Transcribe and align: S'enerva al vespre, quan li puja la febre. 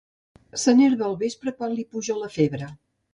S'enerva 0.61 1.05
al 1.07 1.17
vespre, 1.19 1.53
quan 1.59 1.75
li 1.81 1.85
puja 1.91 2.17
la 2.23 2.31
febre. 2.39 2.71